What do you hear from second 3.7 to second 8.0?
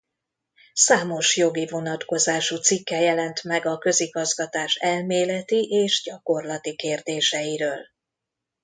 közigazgatás elméleti és gyakorlati kérdéseiről.